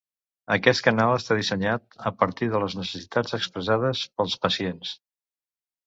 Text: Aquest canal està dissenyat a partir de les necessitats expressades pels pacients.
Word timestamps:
Aquest 0.53 0.81
canal 0.87 1.13
està 1.17 1.37
dissenyat 1.41 1.99
a 2.11 2.13
partir 2.23 2.49
de 2.55 2.63
les 2.65 2.79
necessitats 2.83 3.39
expressades 3.41 4.05
pels 4.17 4.39
pacients. 4.49 5.01